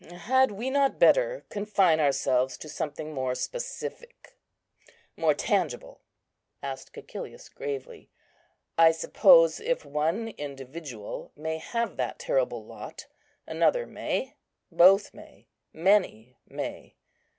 [0.11, 4.35] "Had we not better confine ourselves to something more specific,
[5.15, 6.01] more tangible?"
[6.63, 8.09] asked Cæcilius, gravely.
[8.79, 13.05] "I suppose if one individual may have that terrible lot,
[13.45, 16.95] another may—both may, many may.